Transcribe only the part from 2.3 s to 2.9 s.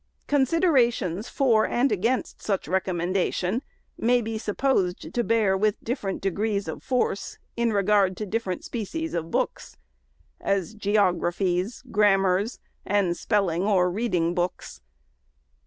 such rec